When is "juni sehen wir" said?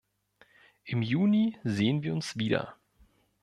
1.03-2.15